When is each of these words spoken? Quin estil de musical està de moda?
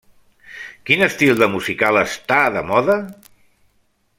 Quin 0.89 1.03
estil 1.07 1.37
de 1.43 1.49
musical 1.57 2.01
està 2.01 2.39
de 2.59 2.67
moda? 2.71 2.97